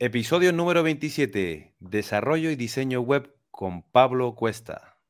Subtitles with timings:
[0.00, 1.74] Episodio número 27.
[1.80, 4.97] Desarrollo y diseño web con Pablo Cuesta.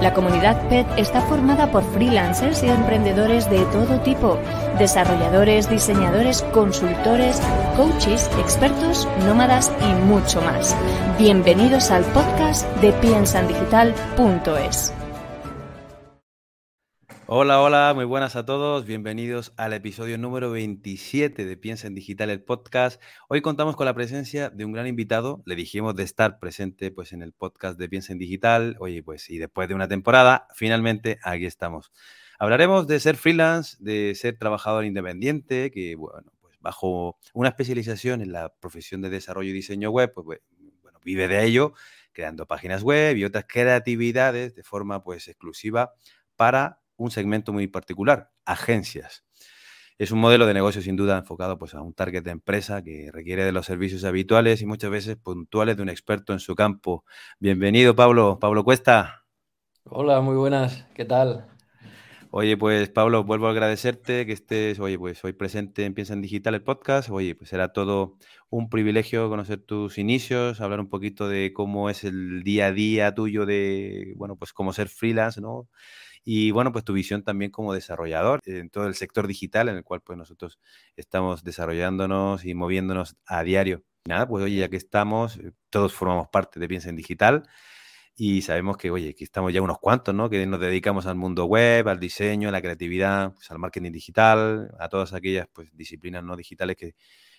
[0.00, 4.38] La comunidad PET está formada por freelancers y emprendedores de todo tipo,
[4.78, 7.40] desarrolladores, diseñadores, consultores,
[7.76, 10.76] coaches, expertos, nómadas y mucho más.
[11.18, 14.92] Bienvenidos al podcast de piensandigital.es.
[17.28, 18.86] Hola, hola, muy buenas a todos.
[18.86, 23.02] Bienvenidos al episodio número 27 de Piensa en Digital, el podcast.
[23.28, 25.42] Hoy contamos con la presencia de un gran invitado.
[25.44, 28.76] Le dijimos de estar presente pues, en el podcast de Piensa en Digital.
[28.78, 31.90] Oye, pues, y después de una temporada, finalmente aquí estamos.
[32.38, 38.30] Hablaremos de ser freelance, de ser trabajador independiente, que, bueno, pues bajo una especialización en
[38.30, 40.40] la profesión de desarrollo y diseño web, pues,
[40.80, 41.72] bueno, vive de ello,
[42.12, 45.92] creando páginas web y otras creatividades de forma, pues, exclusiva
[46.36, 49.24] para un segmento muy particular, agencias.
[49.98, 53.10] Es un modelo de negocio sin duda enfocado pues, a un target de empresa que
[53.12, 57.04] requiere de los servicios habituales y muchas veces puntuales de un experto en su campo.
[57.38, 58.38] Bienvenido, Pablo.
[58.38, 59.24] Pablo Cuesta.
[59.84, 60.86] Hola, muy buenas.
[60.94, 61.46] ¿Qué tal?
[62.30, 66.20] Oye, pues Pablo, vuelvo a agradecerte que estés, oye, pues hoy presente en Piensa en
[66.20, 67.08] Digital el podcast.
[67.08, 68.18] Oye, pues será todo
[68.50, 73.14] un privilegio conocer tus inicios, hablar un poquito de cómo es el día a día
[73.14, 75.68] tuyo de, bueno, pues cómo ser freelance, ¿no?
[76.28, 79.84] Y bueno, pues tu visión también como desarrollador en todo el sector digital en el
[79.84, 80.58] cual pues nosotros
[80.96, 83.84] estamos desarrollándonos y moviéndonos a diario.
[84.06, 87.44] Nada, pues oye, ya que estamos, eh, todos formamos parte de Piensa en Digital
[88.16, 90.28] y sabemos que, oye, que estamos ya unos cuantos, ¿no?
[90.28, 94.74] Que nos dedicamos al mundo web, al diseño, a la creatividad, pues, al marketing digital,
[94.80, 96.96] a todas aquellas pues disciplinas no digitales que,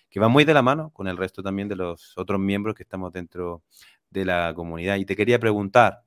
[0.08, 2.84] que van muy de la mano con el resto también de los otros miembros que
[2.84, 3.64] estamos dentro
[4.08, 4.96] de la comunidad.
[4.96, 6.04] Y te quería preguntar,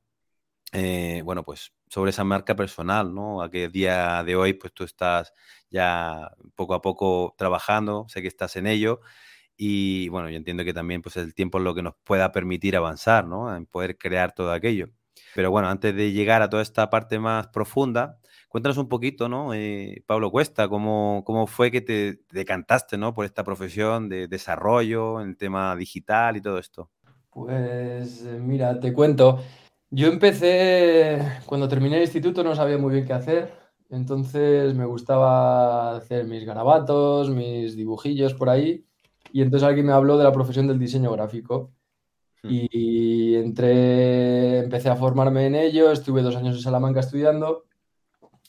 [0.72, 3.42] eh, bueno, pues sobre esa marca personal, ¿no?
[3.42, 5.34] A que día de hoy, pues tú estás
[5.70, 9.02] ya poco a poco trabajando, sé que estás en ello
[9.64, 12.76] y bueno, yo entiendo que también pues el tiempo es lo que nos pueda permitir
[12.76, 13.56] avanzar, ¿no?
[13.56, 14.88] En poder crear todo aquello.
[15.36, 18.18] Pero bueno, antes de llegar a toda esta parte más profunda,
[18.50, 19.54] cuéntanos un poquito, ¿no?
[19.54, 23.14] Eh, Pablo Cuesta, ¿cómo, ¿cómo, fue que te decantaste, ¿no?
[23.14, 26.90] Por esta profesión de desarrollo en el tema digital y todo esto.
[27.30, 29.42] Pues eh, mira, te cuento.
[29.94, 33.52] Yo empecé, cuando terminé el instituto no sabía muy bien qué hacer,
[33.90, 38.86] entonces me gustaba hacer mis garabatos, mis dibujillos por ahí,
[39.34, 41.74] y entonces alguien me habló de la profesión del diseño gráfico.
[42.42, 42.48] Hmm.
[42.52, 47.66] Y entré, empecé a formarme en ello, estuve dos años en Salamanca estudiando,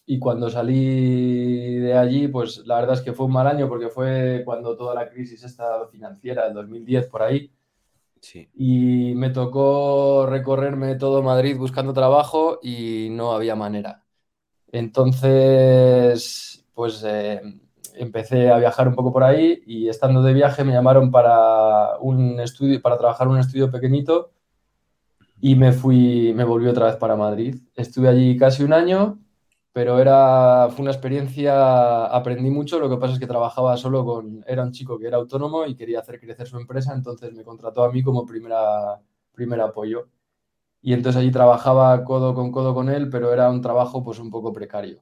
[0.06, 3.88] y cuando salí de allí, pues la verdad es que fue un mal año porque
[3.88, 7.50] fue cuando toda la crisis esta financiera del 2010 por ahí,
[8.54, 14.04] y me tocó recorrerme todo Madrid buscando trabajo y no había manera.
[14.72, 17.40] Entonces, pues eh,
[17.94, 22.40] empecé a viajar un poco por ahí y estando de viaje me llamaron para un
[22.40, 24.32] estudio, para trabajar un estudio pequeñito
[25.40, 27.56] y me fui, me volví otra vez para Madrid.
[27.74, 29.18] Estuve allí casi un año
[29.72, 34.44] pero era, fue una experiencia, aprendí mucho, lo que pasa es que trabajaba solo con,
[34.46, 37.84] era un chico que era autónomo y quería hacer crecer su empresa, entonces me contrató
[37.84, 39.00] a mí como primera,
[39.32, 40.08] primer apoyo.
[40.82, 44.30] Y entonces allí trabajaba codo con codo con él, pero era un trabajo pues un
[44.30, 45.00] poco precario.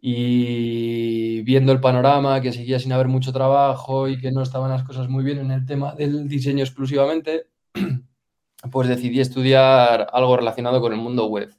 [0.00, 4.84] Y viendo el panorama, que seguía sin haber mucho trabajo y que no estaban las
[4.84, 7.48] cosas muy bien en el tema del diseño exclusivamente,
[8.72, 11.50] pues decidí estudiar algo relacionado con el mundo web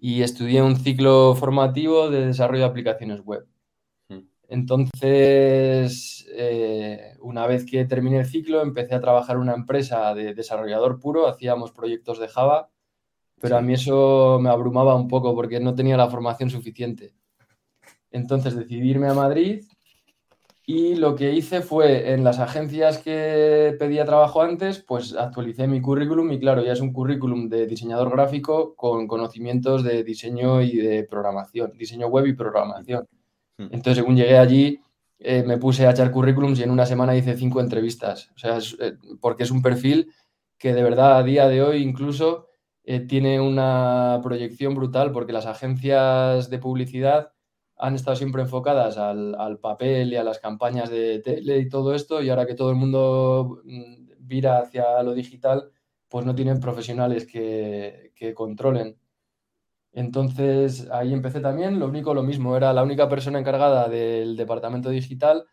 [0.00, 3.46] y estudié un ciclo formativo de desarrollo de aplicaciones web.
[4.08, 4.20] Hmm.
[4.48, 10.34] Entonces, eh, una vez que terminé el ciclo, empecé a trabajar en una empresa de
[10.34, 12.70] desarrollador puro, hacíamos proyectos de Java,
[13.40, 17.14] pero a mí eso me abrumaba un poco porque no tenía la formación suficiente.
[18.10, 19.64] Entonces decidí irme a Madrid
[20.72, 25.80] y lo que hice fue en las agencias que pedía trabajo antes, pues actualicé mi
[25.80, 30.76] currículum y claro, ya es un currículum de diseñador gráfico con conocimientos de diseño y
[30.76, 33.08] de programación, diseño web y programación.
[33.58, 33.64] Hmm.
[33.72, 34.80] Entonces, según llegué allí,
[35.18, 38.30] eh, me puse a echar currículums y en una semana hice cinco entrevistas.
[38.36, 40.12] O sea, eh, porque es un perfil
[40.56, 42.46] que de verdad a día de hoy incluso
[42.84, 47.32] eh, tiene una proyección brutal porque las agencias de publicidad
[47.80, 52.22] han estado siempre enfocadas al, papel y a las campañas de tele y todo esto,
[52.22, 55.70] y ahora que todo el mundo mm, vira hacia lo digital,
[56.08, 58.98] pues no tienen profesionales que, que controlen.
[59.92, 64.90] Entonces ahí empecé también, lo único, lo mismo, era la única persona encargada del departamento
[64.90, 65.46] digital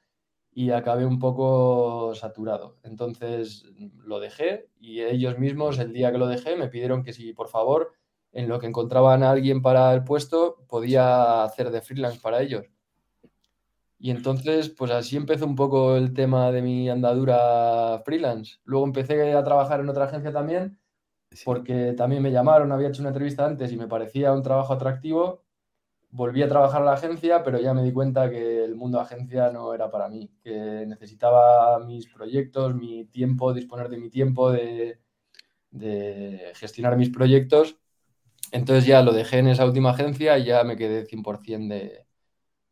[0.52, 2.78] y acabé un poco saturado.
[2.84, 3.66] Entonces
[4.04, 7.48] lo dejé y ellos mismos el día que lo dejé me pidieron que si por
[7.48, 7.94] favor
[8.38, 12.66] en lo que encontraban a alguien para el puesto, podía hacer de freelance para ellos.
[13.98, 18.58] Y entonces, pues así empezó un poco el tema de mi andadura freelance.
[18.64, 20.80] Luego empecé a trabajar en otra agencia también,
[21.46, 25.44] porque también me llamaron, había hecho una entrevista antes y me parecía un trabajo atractivo.
[26.12, 29.06] Volví a trabajar a la agencia, pero ya me di cuenta que el mundo de
[29.06, 34.52] agencia no era para mí, que necesitaba mis proyectos, mi tiempo, disponer de mi tiempo,
[34.52, 35.00] de,
[35.72, 37.80] de gestionar mis proyectos
[38.52, 42.06] entonces ya lo dejé en esa última agencia y ya me quedé 100% de,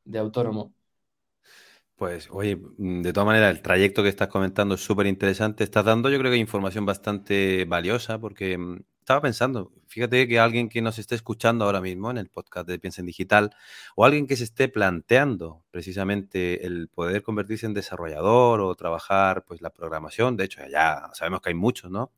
[0.06, 0.74] de autónomo.
[1.96, 5.64] Pues, oye, mm, de todas maneras, el trayecto que estás comentando es súper interesante.
[5.64, 10.68] Estás dando, yo creo que información bastante valiosa, porque mm, estaba pensando, fíjate que alguien
[10.68, 13.52] que nos esté escuchando ahora mismo en el podcast de Piensa en Digital,
[13.96, 19.62] o alguien que se esté planteando precisamente el poder convertirse en desarrollador o trabajar pues
[19.62, 22.12] la programación, de hecho ya sabemos que hay muchos, ¿no?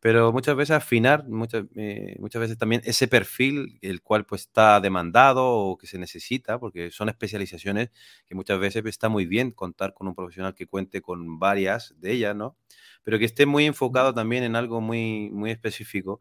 [0.00, 4.80] Pero muchas veces afinar, muchas, eh, muchas veces también ese perfil, el cual pues está
[4.80, 7.90] demandado o que se necesita, porque son especializaciones
[8.26, 12.12] que muchas veces está muy bien contar con un profesional que cuente con varias de
[12.12, 12.56] ellas, ¿no?
[13.04, 16.20] Pero que esté muy enfocado también en algo muy, muy específico.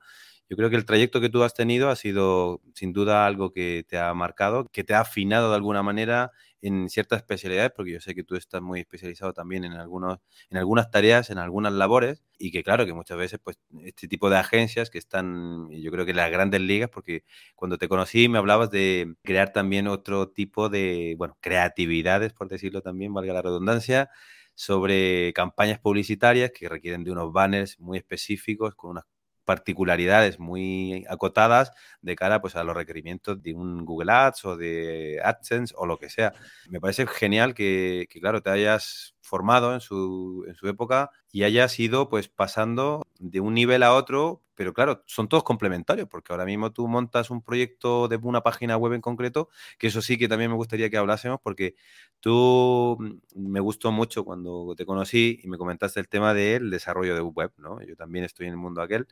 [0.49, 3.83] Yo creo que el trayecto que tú has tenido ha sido sin duda algo que
[3.87, 6.31] te ha marcado, que te ha afinado de alguna manera
[6.67, 10.19] en ciertas especialidades, porque yo sé que tú estás muy especializado también en, algunos,
[10.49, 14.29] en algunas tareas, en algunas labores, y que claro, que muchas veces pues este tipo
[14.29, 17.23] de agencias que están, yo creo que las grandes ligas, porque
[17.55, 22.81] cuando te conocí me hablabas de crear también otro tipo de, bueno, creatividades, por decirlo
[22.81, 24.09] también, valga la redundancia,
[24.55, 29.05] sobre campañas publicitarias que requieren de unos banners muy específicos, con unas
[29.45, 31.71] particularidades muy acotadas
[32.01, 35.97] de cara pues, a los requerimientos de un Google Ads o de AdSense o lo
[35.97, 36.33] que sea.
[36.69, 41.43] Me parece genial que, que claro, te hayas formado en su, en su época y
[41.43, 46.31] hayas ido pues pasando de un nivel a otro, pero claro, son todos complementarios, porque
[46.31, 49.49] ahora mismo tú montas un proyecto de una página web en concreto,
[49.79, 51.75] que eso sí que también me gustaría que hablásemos, porque
[52.19, 57.15] tú mm, me gustó mucho cuando te conocí y me comentaste el tema del desarrollo
[57.15, 57.81] de web, ¿no?
[57.81, 59.07] Yo también estoy en el mundo aquel.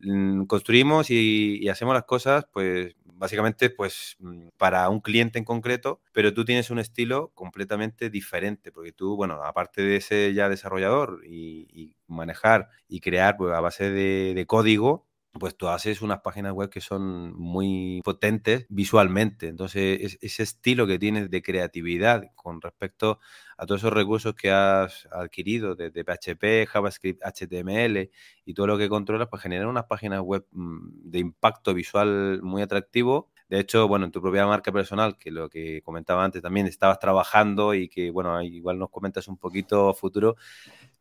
[0.00, 0.40] Mm.
[0.40, 5.44] Mm, construimos y, y hacemos las cosas, pues básicamente pues mm, para un cliente en
[5.44, 10.48] concreto, pero tú tienes un estilo completamente diferente, porque tú, bueno, aparte de ser ya
[10.48, 16.52] desarrollador y, manejar y crear pues, a base de, código, pues tú haces unas páginas
[16.52, 19.48] web que son muy potentes visualmente.
[19.48, 23.18] Entonces, ese estilo que tienes de creatividad con respecto
[23.56, 28.10] a todos esos recursos que has adquirido desde PHP, JavaScript, HTML
[28.44, 32.62] y todo lo que controlas, pues genera unas páginas web mm, de impacto visual muy
[32.62, 33.32] atractivo.
[33.54, 36.98] De hecho, bueno, en tu propia marca personal, que lo que comentaba antes también, estabas
[36.98, 40.34] trabajando y que, bueno, igual nos comentas un poquito a futuro,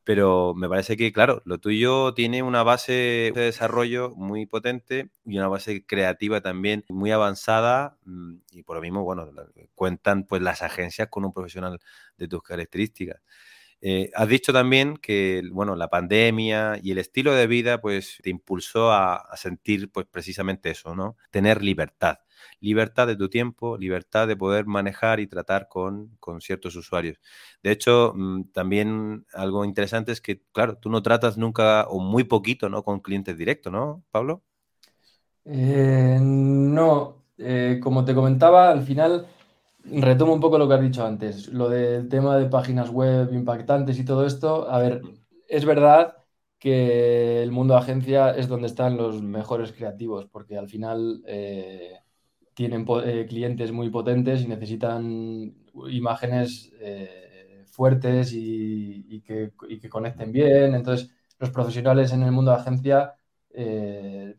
[0.03, 5.39] pero me parece que, claro, lo tuyo tiene una base de desarrollo muy potente y
[5.39, 9.27] una base creativa también muy avanzada mm, y por lo mismo, bueno,
[9.73, 11.79] cuentan pues las agencias con un profesional
[12.19, 13.19] de tus características.
[13.85, 18.29] Eh, has dicho también que, bueno, la pandemia y el estilo de vida pues te
[18.29, 21.17] impulsó a, sentir pues precisamente eso, ¿no?
[21.31, 22.19] Tener libertad
[22.61, 27.17] libertad de tu tiempo, libertad de poder manejar y tratar con, ciertos usuarios.
[27.61, 32.23] De hecho, mm, también algo interesante es que, claro, tú no tratas nunca o muy
[32.23, 32.83] poquito ¿no?
[32.83, 34.43] con clientes directos, ¿no, Pablo?
[35.45, 39.27] Eh, no, eh, como te comentaba, al final
[39.85, 43.99] retomo un poco lo que has dicho antes, lo del tema de páginas web impactantes
[43.99, 44.69] y todo esto.
[44.69, 45.01] A ver,
[45.47, 46.17] es verdad
[46.59, 51.99] que el mundo de agencia es donde están los mejores creativos, porque al final eh,
[52.53, 55.53] tienen eh, clientes muy potentes y necesitan
[55.89, 59.51] imágenes eh, fuertes y, que,
[59.89, 60.75] conecten bien.
[60.75, 61.09] Entonces,
[61.39, 63.15] los profesionales en el mundo de agencia,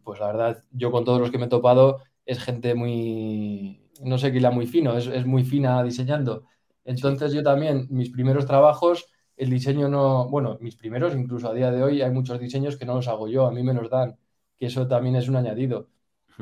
[0.03, 4.19] pues la verdad, yo con todos los que me he topado, es gente muy, no
[4.19, 6.45] sé qué la muy fino, es, muy fina diseñando.
[6.85, 11.71] Entonces, yo también, mis primeros trabajos, el diseño no, bueno, mis primeros, incluso a día
[11.71, 14.19] de hoy, hay muchos diseños que no los hago yo, a mí me los dan,
[14.59, 15.89] que eso también es un añadido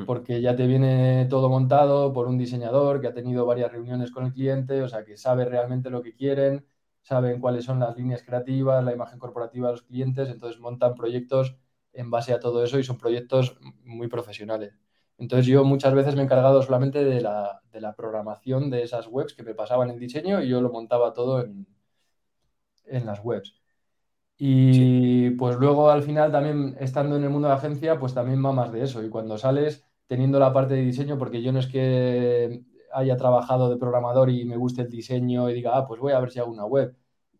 [0.05, 4.25] porque ya te viene todo montado por un diseñador que ha tenido varias reuniones con
[4.25, 6.65] el cliente, o sea, que sabe realmente lo que quieren,
[7.01, 11.55] saben cuáles son las líneas creativas, la imagen corporativa de los clientes, entonces montan proyectos
[11.93, 14.73] en base a todo eso y son proyectos muy profesionales.
[15.17, 19.07] Entonces yo muchas veces me he encargado solamente de la, de la programación de esas
[19.07, 21.67] webs que me pasaban el diseño y yo lo montaba todo en,
[22.85, 23.55] en las webs.
[24.37, 28.39] Y pues luego al final también estando en el mundo de la agencia, pues también
[28.39, 29.03] más de eso.
[29.03, 33.69] Y cuando sales teniendo la parte de diseño, porque yo no es que haya trabajado
[33.69, 36.39] de programador y me guste el diseño y diga, ah, pues voy a ver si
[36.39, 36.95] hago una web.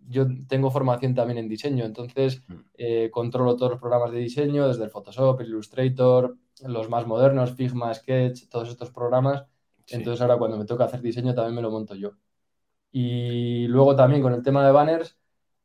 [0.07, 2.53] Yo tengo formación también en diseño, entonces mm.
[2.75, 7.53] eh, controlo todos los programas de diseño, desde el Photoshop, el Illustrator, los más modernos,
[7.53, 9.45] Figma, Sketch, todos estos programas.
[9.87, 12.11] Entonces ahora cuando me toca hacer diseño también me lo monto yo.
[12.91, 15.17] Y luego también con el tema de banners,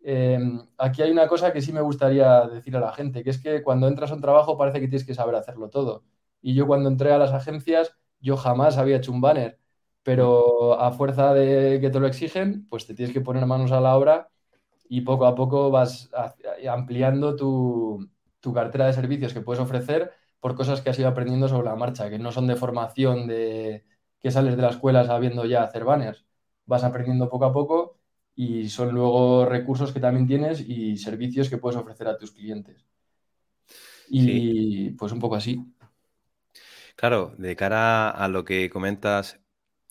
[0.02, 3.42] em, aquí hay una cosa que sí me gustaría decir a la gente, que es
[3.42, 6.04] que cuando entras a un trabajo parece que tienes que saber hacerlo todo.
[6.40, 9.58] Y yo cuando entré a las agencias, yo jamás había hecho un banner,
[10.02, 13.80] pero a fuerza de que te lo exigen, pues te tienes que poner manos a
[13.80, 14.30] la obra
[14.88, 16.10] y poco a poco vas
[16.68, 18.08] ampliando tu,
[18.40, 21.76] tu cartera de servicios que puedes ofrecer por cosas que has ido aprendiendo sobre la
[21.76, 23.84] marcha, que no son de formación de
[24.20, 26.24] que sales de la escuela sabiendo ya hacer banners.
[26.66, 27.98] Vas aprendiendo poco a poco
[28.34, 32.84] y son luego recursos que también tienes y servicios que puedes ofrecer a tus clientes.
[34.10, 35.64] Y pues un poco así.
[36.96, 39.40] Claro, de cara a lo que comentas,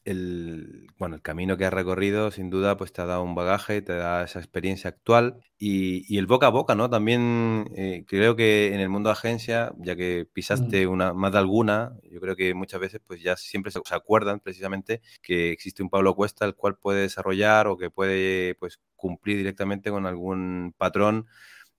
[0.07, 3.81] el, bueno, el camino que has recorrido, sin duda, pues te ha dado un bagaje,
[3.81, 6.89] te da esa experiencia actual y, el boca a boca, ¿no?
[6.89, 10.89] También eh, creo que en el mundo de agencia, ya que pisaste mm.
[10.89, 15.01] una más de alguna, yo creo que muchas veces pues ya siempre se, acuerdan precisamente
[15.21, 19.91] que existe un Pablo Cuesta el cual puede desarrollar o que puede pues cumplir directamente
[19.91, 21.27] con algún patrón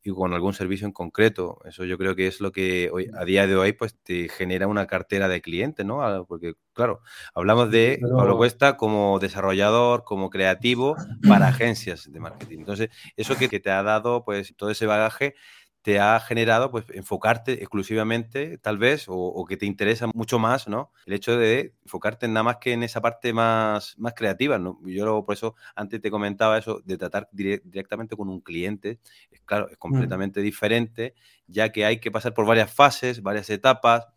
[0.09, 1.61] y con algún servicio en concreto.
[1.65, 4.67] Eso yo creo que es lo que hoy, a día de hoy pues te genera
[4.67, 6.03] una cartera de clientes, ¿no?
[6.03, 7.01] Ah, porque, claro,
[7.35, 10.97] hablamos de Pablo Cuesta como desarrollador, como creativo
[11.29, 12.61] para agencias de marketing.
[12.61, 15.35] Entonces, eso que, que te ha dado pues todo ese bagaje
[15.89, 20.93] te ha generado pues enfocarte exclusivamente, tal vez, o, que te interesa mucho más, ¿no?
[21.07, 24.79] El hecho de enfocarte nada más que en esa parte más, más creativa, ¿no?
[24.85, 29.69] Yo por eso antes te comentaba eso de tratar directamente con un cliente, es claro,
[29.69, 29.79] es mm.
[29.79, 31.15] completamente diferente,
[31.47, 34.09] ya que hay que pasar por varias fases, varias etapas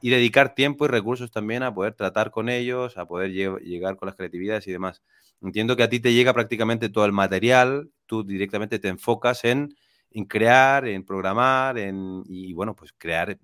[0.00, 4.06] y dedicar tiempo y recursos también a poder tratar con ellos, a poder llegar con
[4.06, 5.00] las creatividades y demás.
[5.40, 9.76] Entiendo que a ti te llega prácticamente todo el material, tú directamente te enfocas en
[10.10, 13.38] en crear, en programar, en, y bueno, pues crear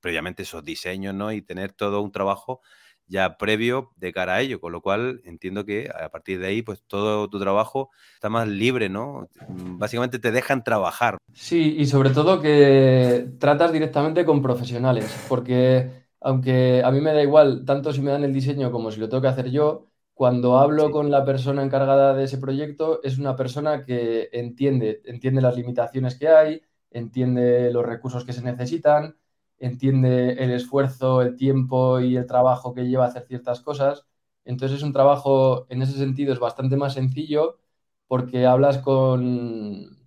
[0.00, 1.32] previamente esos diseños, ¿no?
[1.32, 2.60] Y tener todo un trabajo
[3.06, 6.62] ya previo de cara a ello, con lo cual entiendo que a partir de ahí,
[6.62, 9.28] pues todo tu trabajo está más libre, ¿no?
[9.48, 11.18] Mm, básicamente te dejan trabajar.
[11.32, 17.22] Sí, y sobre todo que tratas directamente con profesionales, porque aunque a mí me da
[17.22, 20.58] igual tanto si me dan el diseño como si lo tengo que hacer yo, cuando
[20.58, 25.56] hablo con la persona encargada de ese proyecto, es una persona que entiende, entiende las
[25.56, 29.16] limitaciones que hay, entiende los recursos que se necesitan,
[29.58, 34.06] entiende el esfuerzo, el tiempo y el trabajo que lleva a hacer ciertas cosas.
[34.44, 37.58] Entonces es un trabajo, en ese sentido, es bastante más sencillo
[38.06, 39.98] porque hablas con,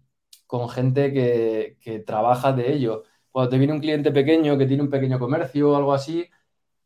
[0.47, 3.03] con gente que, que trabaja de ello.
[3.31, 6.25] Cuando te viene un cliente pequeño que tiene un pequeño comercio o algo así,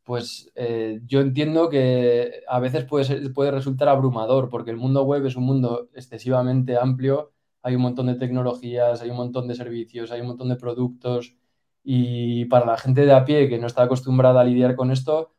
[0.04, 5.26] pues eh, yo entiendo que a veces puede, puede resultar abrumador, porque el mundo web
[5.26, 7.32] es un mundo excesivamente amplio,
[7.62, 11.36] hay un montón de tecnologías, hay un montón de servicios, hay un montón de productos,
[11.84, 15.34] y para la gente de a pie que no está acostumbrada a lidiar con esto,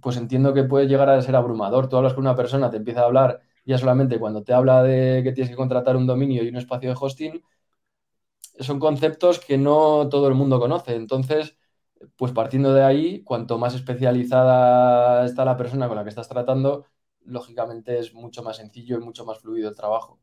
[0.00, 1.88] pues entiendo que puede llegar a ser abrumador.
[1.88, 5.22] Tú hablas con una persona, te empieza a hablar ya solamente cuando te habla de
[5.22, 7.42] que tienes que contratar un dominio y un espacio de hosting,
[8.58, 10.94] son conceptos que no todo el mundo conoce.
[10.94, 11.56] Entonces,
[12.16, 16.86] pues partiendo de ahí, cuanto más especializada está la persona con la que estás tratando,
[17.24, 20.20] lógicamente es mucho más sencillo y mucho más fluido el trabajo.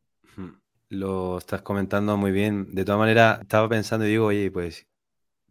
[0.89, 2.73] Lo estás comentando muy bien.
[2.73, 4.85] De todas maneras, estaba pensando y digo, oye, pues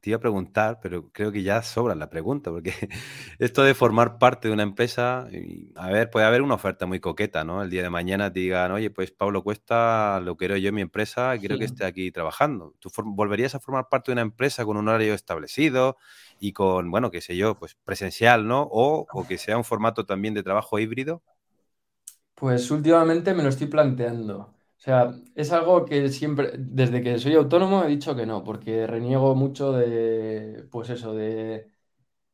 [0.07, 2.73] te iba a preguntar, pero creo que ya sobra la pregunta, porque
[3.41, 5.29] esto de formar parte de una empresa,
[5.75, 7.61] a ver, puede haber una oferta muy coqueta, ¿no?
[7.63, 10.83] El día de mañana te digan, oye, pues Pablo Cuesta, lo quiero yo en mi
[10.83, 12.75] empresa, quiero que esté aquí trabajando.
[12.79, 15.97] ¿Tú volverías a formar parte de una empresa con un horario establecido
[16.39, 18.63] y con, bueno, qué sé yo, pues presencial, ¿no?
[18.71, 21.23] O, o que sea un formato también de trabajo híbrido.
[22.35, 24.56] Pues últimamente me lo estoy planteando.
[24.79, 28.87] O sea, es algo que siempre, desde que soy autónomo he dicho que no, porque
[28.87, 31.71] reniego mucho de, pues eso, de...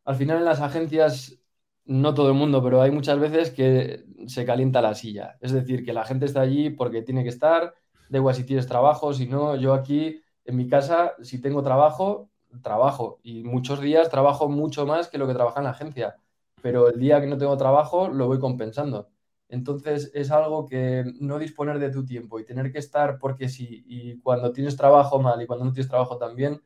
[0.05, 1.39] Al final en las agencias,
[1.85, 5.39] no todo el mundo, pero hay muchas veces que se calienta la silla.
[5.41, 7.75] Es decir, que la gente está allí porque tiene que estar,
[8.11, 12.31] da igual si tienes trabajo, si no, yo aquí en mi casa, si tengo trabajo,
[12.63, 13.21] trabajo.
[13.23, 16.17] Y muchos días trabajo mucho más que lo que trabaja en la agencia.
[16.63, 19.11] Pero el día que no tengo trabajo, lo voy compensando.
[19.53, 23.85] Entonces es algo que no disponer de tu tiempo y tener que estar porque sí,
[23.87, 26.63] y cuando tienes trabajo mal y cuando no tienes trabajo también,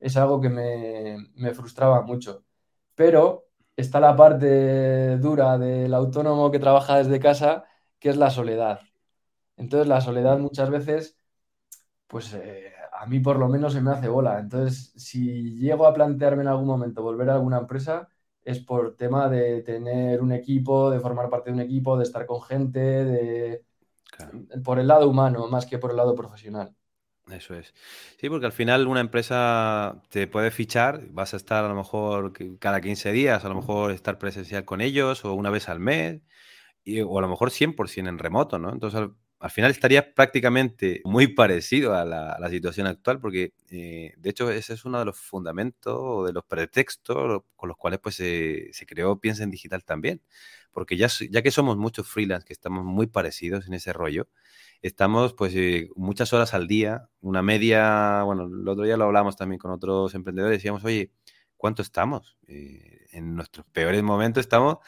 [0.00, 2.44] es algo que me, frustraba mucho.
[2.94, 7.64] Pero está la parte dura del autónomo que trabaja desde casa,
[7.98, 8.80] que es la soledad.
[9.56, 11.18] Entonces la soledad muchas veces,
[12.06, 14.38] pues eh, a mí por lo menos se me hace bola.
[14.40, 18.08] Entonces, si llego a plantearme en algún momento volver a alguna empresa,
[18.48, 22.24] es por tema de tener un equipo, de formar parte de un equipo, de estar
[22.24, 23.64] con gente, de...
[24.64, 26.74] por el lado humano más que por el lado profesional.
[27.30, 27.74] Eso es.
[28.18, 32.32] Sí, porque al final una empresa te puede fichar, vas a estar a lo mejor
[32.58, 36.22] cada 15 días, a lo mejor estar presencial con ellos o una vez al mes,
[36.84, 38.72] y, o a lo mejor 100% en remoto, ¿no?
[38.72, 44.50] Entonces, al, final estaría prácticamente muy parecido a la, situación actual, porque eh, de hecho
[44.50, 48.70] ese es uno de los fundamentos o de los pretextos con los cuales pues se,
[48.86, 50.22] creó Piensa en Digital también,
[50.72, 54.28] porque ya, ya que somos muchos freelance que estamos muy parecidos en ese rollo,
[54.82, 59.36] estamos pues eh, muchas horas al día, una media, bueno, el otro día lo hablamos
[59.36, 61.12] también con otros emprendedores, decíamos, oye,
[61.56, 62.38] ¿cuánto estamos?
[62.46, 64.78] Eh, en nuestros peores momentos estamos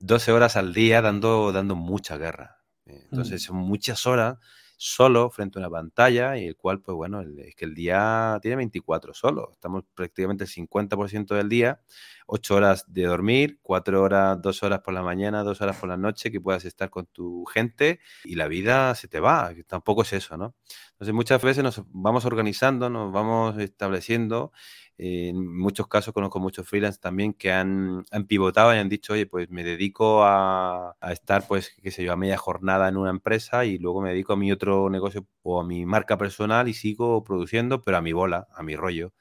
[0.00, 2.57] 12 horas al día dando, dando mucha guerra.
[2.88, 3.46] Eh, entonces mm.
[3.46, 4.38] son muchas horas
[4.80, 8.56] solo frente a una pantalla y el cual, pues bueno, es que el día tiene
[8.56, 9.50] 24 solo.
[9.52, 11.80] Estamos prácticamente el 50% del día,
[12.28, 15.96] 8 horas de dormir, 4 horas, 2 horas por la mañana, 2 horas por la
[15.96, 19.52] noche que puedas estar con tu gente y la vida se te va.
[19.66, 20.54] Tampoco es eso, ¿no?
[20.92, 24.52] Entonces muchas veces nos vamos organizando, nos vamos estableciendo
[24.98, 29.48] en muchos casos conozco muchos freelance también que han, pivotado y han dicho, oye, pues
[29.48, 33.78] me dedico a, estar, pues, qué sé yo, a media jornada en una empresa y
[33.78, 37.80] luego me dedico a mi otro negocio o a mi marca personal y sigo produciendo,
[37.80, 39.12] pero a mi bola, a mi rollo.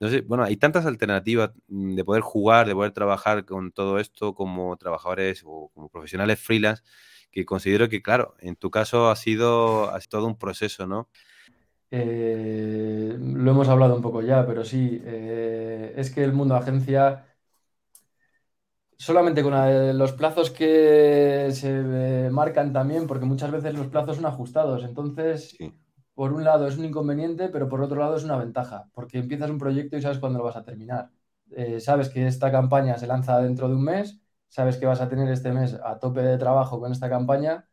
[0.00, 4.34] Entonces, bueno, hay tantas alternativas mm, de poder jugar, de poder trabajar con todo esto
[4.34, 6.82] como trabajadores o como profesionales freelance,
[7.32, 11.08] que considero que, claro, en tu caso ha sido, ha sido todo un proceso, ¿no?
[11.90, 17.24] Eh, lo hemos hablado un poco ya, pero sí, eh, es que el mundo agencia,
[18.98, 19.52] solamente con
[19.98, 25.56] los plazos que se marcan también, porque muchas veces los plazos son ajustados, entonces,
[26.14, 29.50] por un lado es un inconveniente, pero por otro lado es una ventaja, porque empiezas
[29.50, 31.10] un proyecto y sabes cuándo lo vas a terminar.
[31.52, 35.08] Eh, sabes que esta campaña se lanza dentro de un mes, sabes que vas a
[35.08, 37.67] tener este mes a tope de trabajo con esta campaña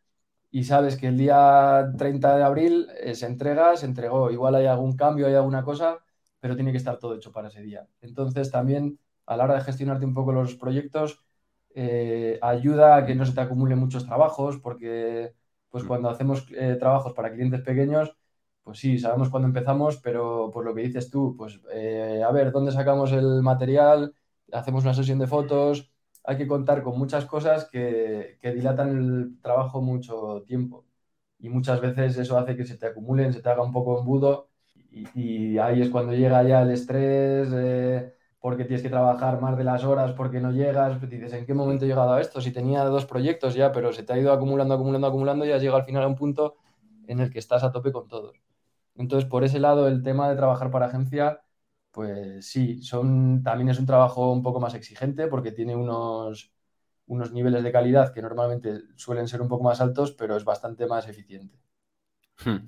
[0.55, 4.31] y sabes que el día 30 de abril eh, se entrega, se entregó.
[4.31, 5.99] Igual hay algún cambio, hay alguna cosa,
[6.39, 7.85] pero tiene que estar todo hecho para ese día.
[7.99, 11.25] Entonces también a la hora de gestionarte un poco los proyectos,
[11.73, 15.33] eh, ayuda a que no se te acumulen muchos trabajos, porque
[15.69, 15.87] pues mm.
[15.87, 18.15] cuando hacemos eh, trabajos para clientes pequeños,
[18.63, 22.71] pues sí, sabemos cuándo empezamos, pero por lo que dices tú, pues a ver, ¿dónde
[22.71, 24.15] sacamos el material?
[24.53, 25.91] Hacemos una sesión de fotos,
[26.27, 30.85] hay que contar con muchas cosas que, dilatan el trabajo mucho tiempo.
[31.39, 34.49] Y muchas veces eso hace que se te acumulen, se te haga un poco embudo
[34.91, 39.63] y, ahí es cuando llega ya el estrés, eh, porque tienes que trabajar más de
[39.63, 42.41] las horas, porque no llegas, pues dices, ¿en qué momento he llegado a esto?
[42.41, 45.61] Si tenía dos proyectos ya, pero se te ha ido acumulando, acumulando, acumulando y has
[45.61, 46.55] llegado al final a un punto
[47.07, 48.37] en el que estás a tope con todos.
[48.95, 51.41] Entonces, por ese lado, el tema de trabajar para agencia
[51.95, 56.51] pues sí, son, también es un trabajo un poco más exigente porque tiene unos,
[57.07, 60.87] unos niveles de calidad que normalmente suelen ser un poco más altos, pero es bastante
[60.87, 61.57] más eficiente.
[62.43, 62.67] Hmm.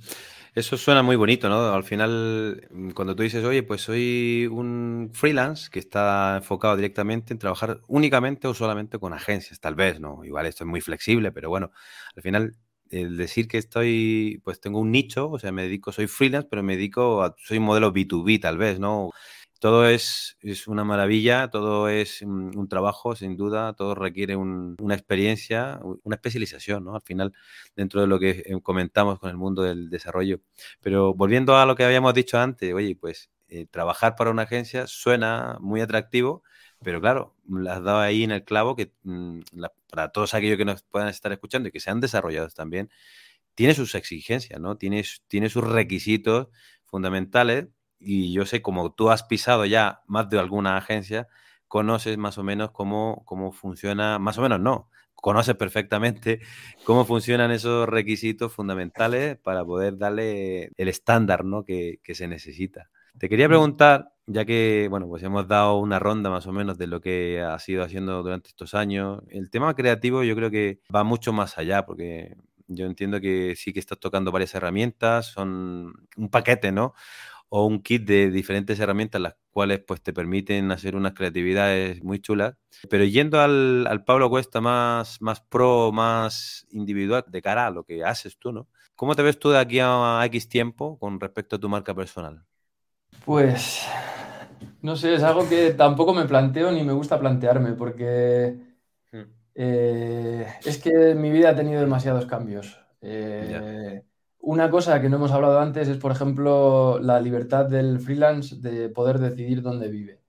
[0.55, 1.73] Eso suena muy bonito, ¿no?
[1.73, 7.39] Al final, cuando tú dices, oye, pues soy un freelance que está enfocado directamente en
[7.39, 10.23] trabajar únicamente o solamente con agencias, tal vez, ¿no?
[10.23, 11.71] Igual esto es muy flexible, pero bueno,
[12.15, 12.55] al final
[12.91, 16.63] el decir que estoy, pues tengo un nicho, o sea, me dedico, soy freelance, pero
[16.63, 19.11] me dedico soy modelo B2B tal vez, ¿no?
[19.59, 25.79] Todo es, es una maravilla, todo es un, trabajo, sin duda, todo requiere una experiencia,
[26.03, 26.95] una especialización, ¿no?
[26.95, 27.33] Al final,
[27.75, 30.41] dentro de lo que eh, comentamos con el mundo del desarrollo.
[30.81, 34.87] Pero volviendo a lo que habíamos dicho antes, oye, pues eh, trabajar para una agencia
[34.87, 36.43] suena muy atractivo,
[36.83, 39.39] pero claro, las dado ahí en el clavo que mm,
[39.89, 42.89] para todos aquellos que nos puedan estar escuchando y que sean desarrollados también,
[43.55, 44.77] tiene sus exigencias, ¿no?
[44.77, 46.49] Tiene, tiene sus requisitos
[46.85, 47.67] fundamentales
[47.99, 51.27] y yo sé, como tú has pisado ya más de alguna agencia,
[51.67, 56.41] conoces más o menos cómo, cómo funciona, más o menos no, conoces perfectamente
[56.83, 61.63] cómo funcionan esos requisitos fundamentales para poder darle el estándar ¿no?
[61.63, 62.89] que, que se necesita.
[63.17, 66.87] Te quería preguntar, ya que, bueno, pues hemos dado una ronda más o menos de
[66.87, 69.23] lo que has ido haciendo durante estos años.
[69.29, 72.35] El tema creativo yo creo que va mucho más allá, porque
[72.67, 76.93] yo entiendo que sí que estás tocando varias herramientas, son un paquete, ¿no?
[77.49, 82.19] O un kit de diferentes herramientas, las cuales pues te permiten hacer unas creatividades muy
[82.19, 82.55] chulas.
[82.89, 87.85] Pero yendo al, al Pablo Cuesta más, más pro, más individual, de cara a lo
[87.85, 88.67] que haces tú, ¿no?
[88.95, 92.43] ¿Cómo te ves tú de aquí a X tiempo con respecto a tu marca personal?
[93.23, 93.87] Pues
[94.81, 98.57] No sé, es algo que tampoco me planteo ni me gusta plantearme, porque
[99.11, 99.21] hmm.
[99.55, 102.79] eh, es que mi vida ha tenido demasiados cambios.
[103.01, 104.03] Eh,
[104.39, 108.89] una cosa que no hemos hablado antes es, por ejemplo, la libertad del freelance de
[108.89, 110.21] poder decidir dónde vive.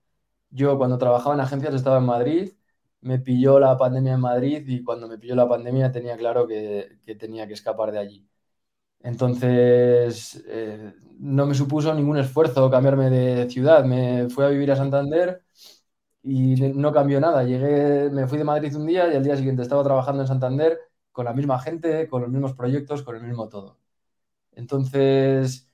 [0.49, 2.51] Yo cuando trabajaba en agencias estaba en Madrid,
[3.01, 6.99] me pilló la pandemia en Madrid y cuando me pilló la pandemia tenía claro que,
[7.17, 8.27] tenía que escapar de allí.
[9.01, 13.85] Entonces, eh, no me supuso ningún esfuerzo cambiarme de ciudad.
[13.85, 15.43] Me fui a vivir a Santander
[16.23, 17.43] y no cambió nada.
[17.43, 20.79] Llegué, me fui de Madrid un día y al día siguiente estaba trabajando en Santander
[21.11, 23.77] con la misma gente, con los mismos proyectos, con el mismo todo.
[24.53, 25.69] Entonces,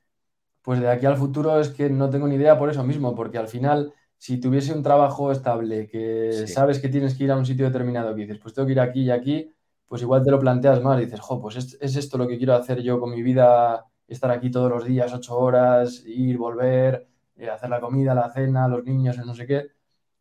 [0.62, 3.38] pues de aquí al futuro es que no tengo ni idea por eso mismo, porque
[3.38, 7.46] al final, si tuviese un trabajo estable, que sabes que tienes que ir a un
[7.46, 9.55] sitio determinado, que dices, pues tengo que ir aquí y aquí,
[9.88, 12.56] pues igual te lo planteas más y dices, jo, pues es, esto lo que quiero
[12.56, 17.50] hacer yo con mi vida, estar aquí todos los días, ocho horas, ir, volver, eh,
[17.50, 19.68] hacer la comida, la cena, los niños, no sé qué.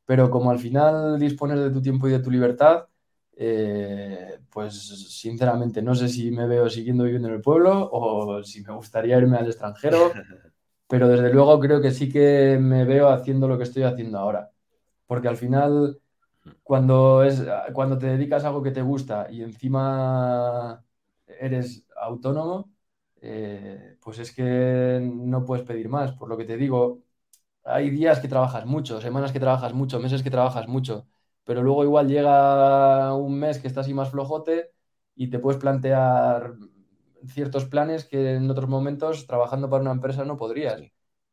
[0.04, 2.86] Pero como al final dispones de tu tiempo y de tu libertad,
[3.36, 8.62] eh, pues sinceramente no sé si me veo siguiendo viviendo en el pueblo o si
[8.62, 10.12] me gustaría irme al extranjero,
[10.86, 14.50] pero desde luego creo que sí que me veo haciendo lo que estoy haciendo ahora.
[15.06, 16.00] Porque al final,
[16.62, 20.84] cuando, es, cuando te dedicas a algo que te gusta y encima
[21.26, 22.72] eres autónomo,
[23.20, 26.12] eh, pues es que no puedes pedir más.
[26.12, 27.02] Por lo que te digo,
[27.64, 31.06] hay días que trabajas mucho, semanas que trabajas mucho, meses que trabajas mucho
[31.44, 34.70] pero luego igual llega un mes que estás así más flojote
[35.14, 36.54] y te puedes plantear
[37.28, 40.82] ciertos planes que en otros momentos trabajando para una empresa no podrías,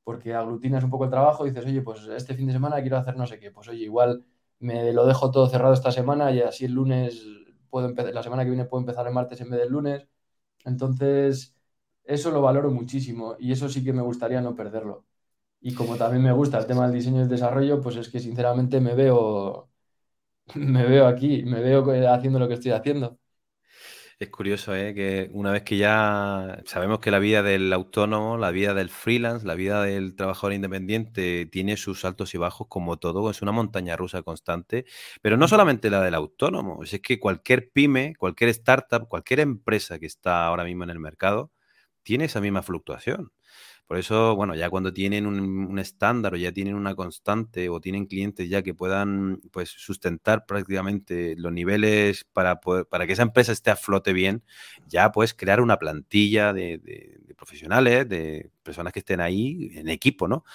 [0.03, 2.97] porque aglutinas un poco el trabajo y dices, oye, pues este fin de semana quiero
[2.97, 4.25] hacer no sé qué, pues oye, igual
[4.61, 7.23] me lo dejo todo cerrado esta semana y así el lunes
[7.69, 10.07] puedo empezar, la semana que viene puedo empezar el martes en vez del lunes.
[10.65, 11.55] Entonces,
[12.05, 15.05] eso lo valoro muchísimo y eso sí que me gustaría no perderlo.
[15.61, 18.19] Y como también me gusta el tema del diseño y el desarrollo, pues es que
[18.21, 19.69] sinceramente me veo
[20.55, 23.19] me veo aquí, me veo haciendo lo que estoy haciendo.
[24.21, 24.93] Es curioso, ¿eh?
[24.93, 29.47] que una vez que ya sabemos que la vida del autónomo, la vida del freelance,
[29.47, 33.95] la vida del trabajador independiente tiene sus altos y bajos como todo, es una montaña
[33.97, 34.85] rusa constante,
[35.23, 40.05] pero no solamente la del autónomo, es que cualquier pyme, cualquier startup, cualquier empresa que
[40.05, 41.51] está ahora mismo en el mercado
[42.03, 43.31] tiene esa misma fluctuación.
[43.91, 48.05] Por eso, bueno, ya cuando tienen un, estándar o ya tienen una constante o tienen
[48.05, 53.69] clientes ya que puedan pues sustentar prácticamente los niveles para, para que esa empresa esté
[53.69, 54.45] a flote bien,
[54.87, 56.79] ya puedes crear una plantilla de,
[57.35, 60.45] profesionales, de personas que estén ahí en equipo, ¿no?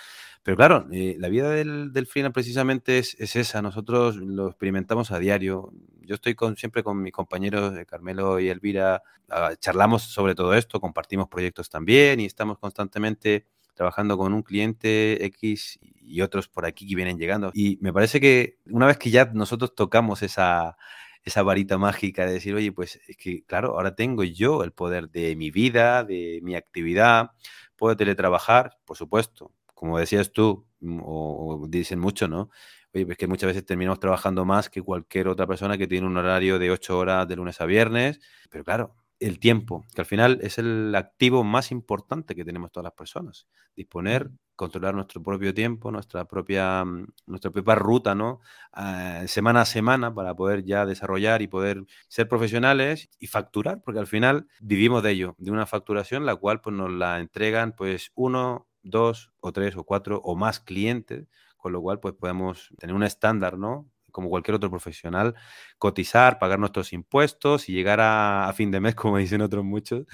[0.46, 3.62] Pero claro, eh, la vida del, del freelance precisamente es, esa.
[3.62, 5.72] Nosotros lo experimentamos a diario.
[6.02, 10.54] Yo estoy con, siempre con mis compañeros, de Carmelo y Elvira, ah, charlamos sobre todo
[10.54, 16.64] esto, compartimos proyectos también y estamos constantemente trabajando con un cliente X y otros por
[16.64, 17.50] aquí que vienen llegando.
[17.52, 20.76] Y me parece que una vez que ya nosotros tocamos esa,
[21.24, 25.10] esa varita mágica de decir, oye, pues es que, claro, ahora tengo yo el poder
[25.10, 27.32] de mi vida, de mi actividad,
[27.74, 32.50] puedo teletrabajar, por supuesto, como decías tú, mm, o, dicen mucho, ¿no?
[32.94, 36.16] Oye, es que muchas veces terminamos trabajando más que cualquier otra persona que tiene un
[36.16, 40.38] horario de ocho horas de lunes a viernes, pero claro, el tiempo, que al final
[40.42, 43.46] es el activo más importante que tenemos todas las personas.
[43.74, 48.40] Disponer, controlar nuestro propio tiempo, nuestra propia, mm, nuestra propia ruta, ¿no?
[48.72, 54.00] Ah, semana a semana para poder ya desarrollar y poder ser profesionales y facturar, porque
[54.00, 58.10] al final vivimos de ello, de una facturación la cual pues nos la entregan pues
[58.14, 62.94] uno, dos o tres o cuatro o más clientes, con lo cual pues podemos tener
[62.94, 63.90] un estándar, ¿no?
[64.12, 65.34] Como cualquier otro profesional,
[65.78, 70.06] cotizar, pagar nuestros impuestos y llegar a, fin de mes, como dicen otros muchos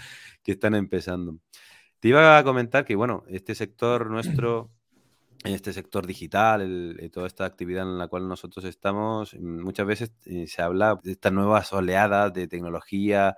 [0.43, 1.39] que están empezando.
[2.01, 4.71] Te iba a comentar que, bueno, este sector nuestro,
[5.45, 10.47] este sector digital, eh, toda esta actividad en la cual nosotros estamos, muchas veces eh,
[10.49, 13.37] se habla de estas nuevas oleadas de tecnología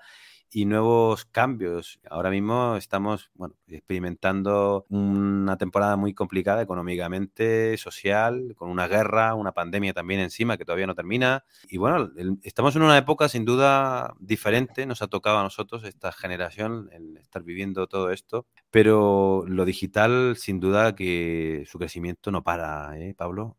[0.54, 1.98] y nuevos cambios.
[2.08, 9.50] Ahora mismo estamos bueno, experimentando una temporada muy complicada económicamente, social, con una guerra, una
[9.50, 11.44] pandemia también encima que todavía no termina.
[11.68, 12.08] Y bueno,
[12.44, 17.16] estamos en una época sin duda diferente, nos ha tocado a nosotros, esta generación, el
[17.16, 23.12] estar viviendo todo esto, pero lo digital sin duda que su crecimiento no para, ¿eh,
[23.18, 23.56] Pablo?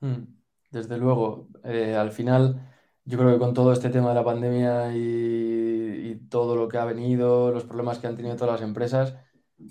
[0.00, 0.24] Mm,
[0.72, 2.73] desde luego, eh, al final
[3.04, 6.84] yo creo que con todo este tema de la pandemia y, todo lo que ha
[6.84, 9.14] venido, los problemas que han tenido todas las empresas,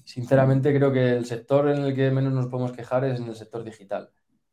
[0.05, 3.35] sinceramente creo que el sector en el que menos nos podemos quejar es en el
[3.35, 4.11] sector digital.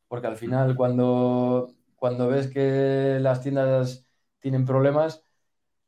[0.09, 4.07] Porque al final cuando, cuando ves que las tiendas
[4.41, 5.25] tienen problemas,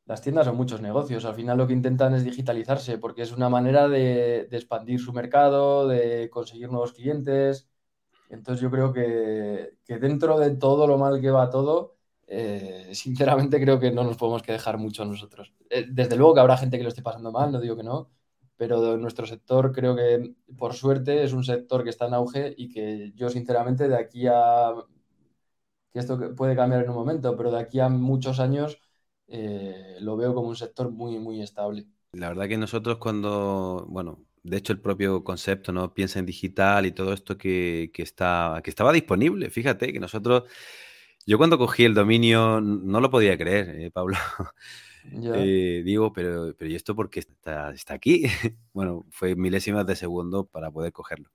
[0.06, 1.24] las tiendas son muchos negocios.
[1.24, 5.12] Al final lo que intentan es digitalizarse porque es una manera de, de expandir su
[5.12, 7.72] mercado, de conseguir nuevos clientes.
[8.32, 11.96] Entonces yo creo que, dentro de todo lo mal que va todo,
[12.34, 15.52] eh, sinceramente creo que no nos podemos quejar mucho nosotros.
[15.68, 18.10] Eh, desde luego que habrá gente que lo esté pasando mal, no digo que no,
[18.56, 22.70] pero nuestro sector creo que por suerte es un sector que está en auge y
[22.70, 24.72] que yo sinceramente de aquí a
[25.92, 28.78] que esto puede cambiar en un momento, pero de aquí a muchos años
[29.28, 31.86] eh, lo veo como un sector muy, muy estable.
[32.12, 35.92] La verdad que nosotros cuando, bueno, de hecho el propio concepto, ¿no?
[35.92, 40.44] Piensa en digital y todo esto que, que, está, que estaba disponible, fíjate que nosotros,
[41.26, 44.16] yo cuando cogí el dominio no lo podía creer, ¿eh, Pablo.
[45.04, 48.22] Eh, digo, pero, pero ¿y esto por qué está, está aquí?
[48.72, 51.28] bueno, fue milésimas de segundo para poder cogerlo.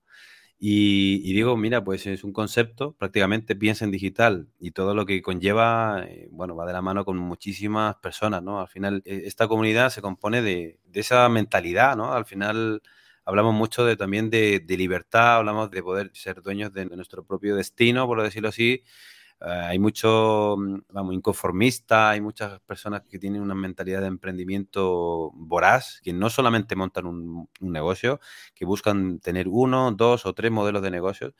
[0.60, 5.22] Y, digo, mira, pues es un concepto, prácticamente piensa en digital y todo lo que
[5.22, 8.60] conlleva, eh, bueno, va de la mano con muchísimas personas, ¿no?
[8.60, 12.12] Al final, eh, esta comunidad se compone de, esa mentalidad, ¿no?
[12.12, 12.82] Al final
[13.24, 18.06] hablamos mucho de, también de, libertad, hablamos de poder ser dueños de nuestro propio destino,
[18.08, 18.82] por decirlo así,
[19.40, 25.30] eh, hay mucho, mm, vamos, inconformista, hay muchas personas que tienen una mentalidad de emprendimiento
[25.34, 28.20] voraz, que no solamente montan un, negocio,
[28.54, 31.34] que buscan tener uno, dos o tres modelos de negocios.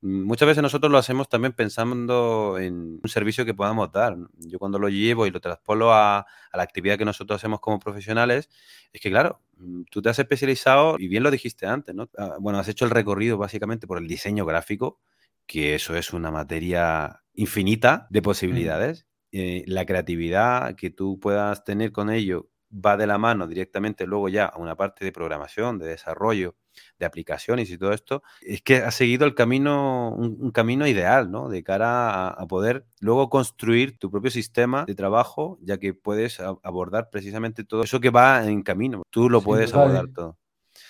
[0.00, 4.16] Mm, muchas veces nosotros lo hacemos también pensando en un servicio que podamos dar.
[4.38, 7.78] Yo cuando lo llevo y lo traspolo a, a la actividad que nosotros hacemos como
[7.78, 8.48] profesionales,
[8.92, 12.08] es que claro, mm, tú te has especializado, y bien lo dijiste antes, ¿no?
[12.18, 15.00] Ah, bueno, has hecho el recorrido básicamente por el diseño gráfico,
[15.46, 19.06] que eso es una materia infinita de posibilidades.
[19.32, 24.28] Eh, la creatividad que tú puedas tener con ello va de la mano directamente luego
[24.28, 26.56] ya a una parte de programación, de desarrollo,
[26.98, 31.48] de aplicaciones y todo esto, es que ha seguido el camino, un, camino ideal, ¿no?
[31.48, 37.10] De cara a, poder luego construir tu propio sistema de trabajo, ya que puedes abordar
[37.10, 39.02] precisamente todo eso que va en camino.
[39.10, 40.38] Tú lo puedes abordar todo.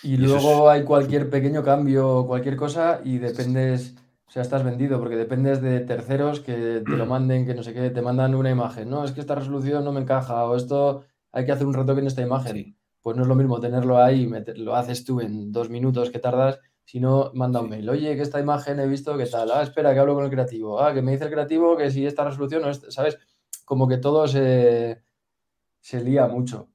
[0.03, 3.95] Y, luego hay cualquier pequeño cambio, cualquier cosa, y dependes
[4.33, 7.75] o sea, estás vendido porque dependes de terceros que te lo manden, que no sé
[7.75, 8.89] qué, te mandan una imagen.
[8.89, 12.01] No, es que esta resolución no me encaja o esto hay que hacer un retoque
[12.01, 12.75] en esta imagen.
[13.03, 16.61] Pues no es lo mismo tenerlo ahí, lo haces tú en dos minutos que tardas,
[16.87, 17.91] sino manda un mail.
[17.91, 19.51] Oye, que esta imagen he visto que tal.
[19.51, 20.81] Ah, espera, que hablo con el creativo.
[20.81, 23.19] Ah, que me dice el creativo que si esta resolución no es, ¿sabes?
[23.67, 25.03] Como que todo se,
[25.79, 26.71] se lía mucho.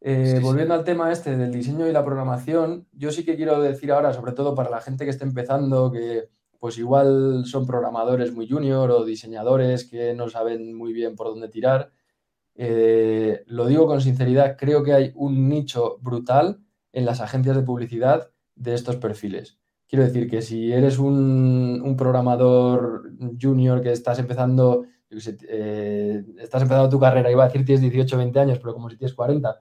[0.00, 3.92] Eh, volviendo al tema este del diseño y la programación, yo sí que quiero decir
[3.92, 8.46] ahora, sobre todo para la gente que está empezando, que pues igual son programadores muy
[8.46, 11.90] junior o diseñadores que no saben muy bien por dónde tirar.
[12.54, 16.60] Eh, lo digo con sinceridad, creo que hay un nicho brutal
[16.92, 19.58] en las agencias de publicidad de estos perfiles.
[19.88, 27.00] Quiero decir que si eres un, programador junior que estás empezando, eh, estás empezando tu
[27.00, 29.58] carrera, iba a decir tienes 18 20 años, pero como si tienes 40,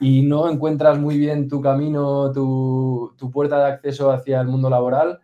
[0.00, 4.68] y no encuentras muy bien tu camino, tu, tu puerta de acceso hacia el mundo
[4.68, 5.20] laboral,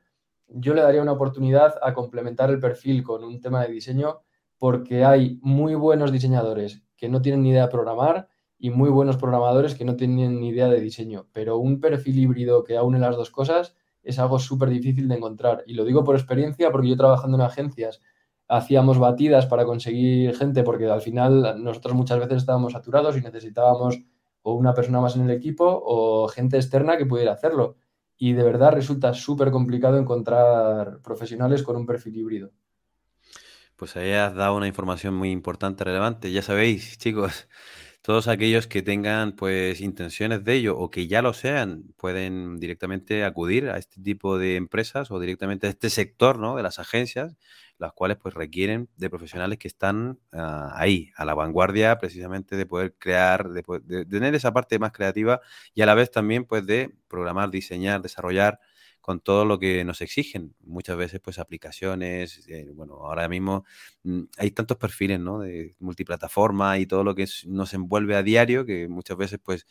[0.52, 4.20] yo le daría una oportunidad a complementar el perfil con un tema de diseño
[4.58, 9.16] porque hay muy buenos diseñadores que no tienen ni idea de programar y muy buenos
[9.16, 11.28] programadores que no tienen ni idea de diseño.
[11.32, 15.64] Pero un perfil híbrido que aúne las dos cosas es algo súper difícil de encontrar.
[15.66, 18.02] Y lo digo por experiencia porque yo trabajando en agencias
[18.48, 24.02] hacíamos batidas para conseguir gente porque al final nosotros muchas veces estábamos saturados y necesitábamos
[24.42, 27.76] o una persona más en el equipo o gente externa que pudiera hacerlo
[28.22, 32.52] y de verdad resulta súper complicado encontrar profesionales con un perfil híbrido.
[33.76, 36.30] Pues ahí has dado una información muy importante, relevante.
[36.30, 37.48] Ya sabéis, chicos,
[38.02, 43.24] todos aquellos que tengan pues intenciones de ello o que ya lo sean, pueden directamente
[43.24, 46.56] acudir a este tipo de empresas o directamente a este sector ¿no?
[46.56, 47.38] de las agencias
[47.80, 52.66] las cuales pues requieren de profesionales que están ah, ahí, a la vanguardia precisamente de
[52.66, 55.40] poder crear, de, de, tener esa parte más creativa
[55.74, 58.60] y a la vez también pues de programar, diseñar, desarrollar
[59.00, 60.54] con todo lo que nos exigen.
[60.64, 63.64] Muchas veces, pues, aplicaciones, eh, bueno, ahora mismo
[64.04, 65.40] mm, hay tantos perfiles, ¿no?
[65.40, 69.66] De multiplataforma y todo lo que nos envuelve a diario, que muchas veces, pues,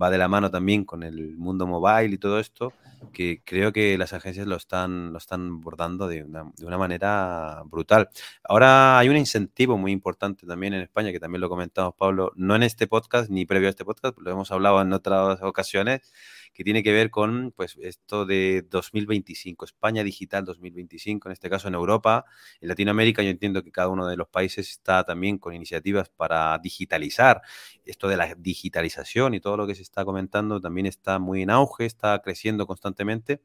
[0.00, 2.72] va de la mano también con el mundo mobile y todo esto,
[3.12, 7.62] que creo que las agencias lo están, lo están abordando de una, de una manera
[7.66, 8.08] brutal.
[8.42, 12.56] Ahora hay un incentivo muy importante también en España, que también lo comentamos, Pablo, no
[12.56, 16.12] en este podcast ni previo a este podcast, lo hemos hablado en otras ocasiones,
[16.54, 21.66] que tiene que ver con pues, esto de 2025, España Digital 2025, en este caso
[21.68, 22.24] en Europa.
[22.60, 26.56] En Latinoamérica yo entiendo que cada uno de los países está también con iniciativas para
[26.58, 27.42] digitalizar.
[27.84, 31.50] Esto de la digitalización y todo lo que se está comentando también está muy en
[31.50, 33.42] auge, está creciendo constantemente.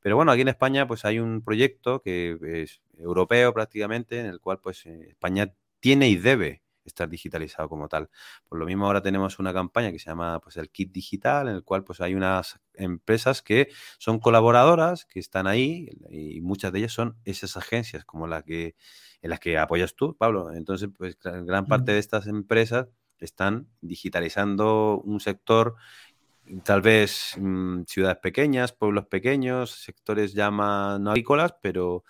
[0.00, 4.40] Pero bueno, aquí en España pues hay un proyecto que es europeo prácticamente, en el
[4.40, 8.10] cual pues eh, España tiene y debe estar digitalizado como tal.
[8.48, 11.56] Por lo mismo ahora tenemos una campaña que se llama pues el kit digital, en
[11.56, 13.68] el cual pues hay unas empresas que
[13.98, 18.76] son colaboradoras, que están ahí, y muchas de ellas son esas agencias como la que
[19.22, 20.52] en las que apoyas tú, Pablo.
[20.52, 25.76] Entonces, pues gran parte de estas empresas están digitalizando un sector
[26.62, 32.04] tal vez mm, ciudades pequeñas, pueblos pequeños, sectores ya más no agrícolas, pero,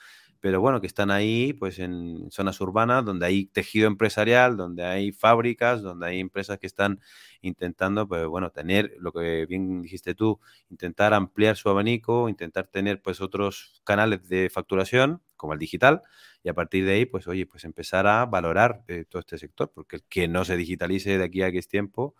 [0.44, 5.10] pero bueno, que están ahí pues en zonas urbanas donde hay tejido empresarial, donde hay
[5.10, 7.00] fábricas, donde hay empresas que están
[7.40, 13.00] intentando, pues bueno, tener lo que bien dijiste tú, intentar ampliar su abanico, intentar tener
[13.00, 16.02] pues otros canales de facturación, como el digital,
[16.42, 19.72] y a partir de ahí, pues oye, pues empezar a valorar eh, todo este sector,
[19.74, 22.16] porque el que no se digitalice de aquí a es tiempo,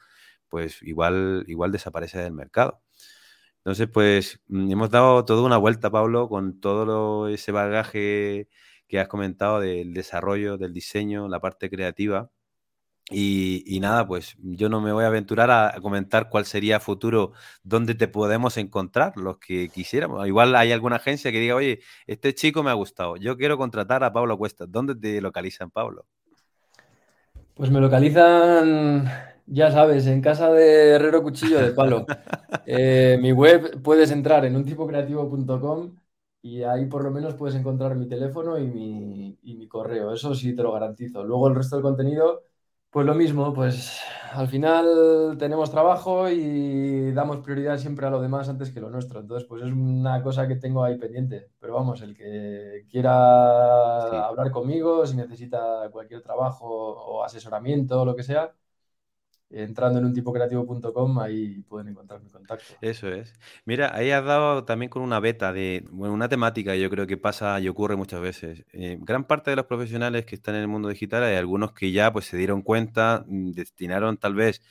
[0.48, 2.80] pues igual, igual desaparece del mercado.
[3.64, 8.48] Entonces, pues mm, hemos dado toda una vuelta, Pablo, con todo ese bagaje
[8.88, 12.31] que has comentado del desarrollo, del diseño, la parte creativa.
[13.11, 17.94] Y, nada, pues yo no me voy a aventurar a, comentar cuál sería futuro, dónde
[17.94, 20.27] te podemos encontrar, los que quisiéramos.
[20.27, 24.05] Igual hay alguna agencia que diga, oye, este chico me ha gustado, yo quiero contratar
[24.05, 24.66] a Pablo Cuesta.
[24.66, 26.07] ¿Dónde te localizan, Pablo?
[27.55, 29.11] Pues me localizan
[29.46, 32.12] ya sabes, en casa de Herrero Cuchillo de Palo.
[32.64, 35.96] Eh, mi web puedes entrar en untipocreativo.com
[36.42, 40.12] y ahí por lo menos puedes encontrar mi teléfono y mi, y mi correo.
[40.12, 41.24] Eso sí te lo garantizo.
[41.24, 42.42] Luego el resto del contenido
[42.90, 44.00] pues lo mismo, pues
[44.33, 49.18] al final tenemos trabajo y damos prioridad siempre a lo demás antes que lo nuestro.
[49.20, 51.50] Entonces, pues es una cosa que tengo ahí pendiente.
[51.59, 58.14] Pero vamos, el que quiera hablar conmigo, si necesita cualquier trabajo o asesoramiento o lo
[58.14, 58.54] que sea,
[59.50, 62.74] entrando en un tipocreativo.com, ahí pueden encontrar mi contacto.
[62.80, 63.33] Eso es.
[63.64, 67.16] Mira, ahí has dado también con una beta de una temática que yo creo que
[67.16, 68.64] pasa y ocurre muchas veces.
[68.72, 71.92] Eh, gran parte de los profesionales que están en el mundo digital, hay algunos que
[71.92, 74.62] ya pues se dieron cuenta, mm, destinaron tal vez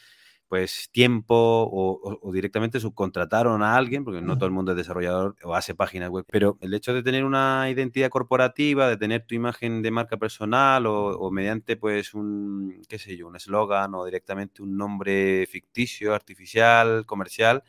[0.54, 5.56] pues tiempo o, directamente subcontrataron a alguien, porque no todo el mundo es desarrollador o
[5.56, 9.82] hace páginas web, pero el hecho de tener una identidad corporativa, de tener tu imagen
[9.82, 14.78] de marca personal o, mediante pues un, qué sé yo, un eslogan o directamente un
[14.78, 17.64] nombre ficticio, artificial, comercial,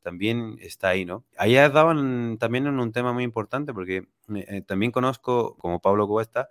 [0.00, 1.24] también está ahí, ¿no?
[1.38, 1.92] Ahí has dado
[2.38, 6.48] también en un tema muy importante, porque eh, también conozco, como Pablo Cuesta,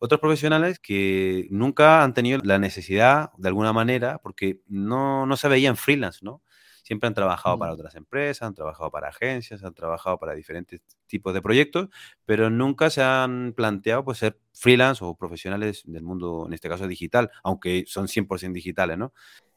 [0.00, 5.46] otros profesionales que nunca han tenido la necesidad, de alguna manera, porque no, no se
[5.48, 6.42] veían freelance, ¿no?
[6.82, 11.34] Siempre han trabajado para otras empresas, han trabajado para agencias, han trabajado para diferentes tipos
[11.34, 11.88] de proyectos,
[12.24, 16.88] pero nunca se han planteado pues, ser freelance o profesionales del mundo, en este caso
[16.88, 19.12] digital, aunque son 100% digitales, ¿no?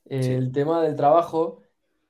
[0.06, 1.62] El tema del trabajo,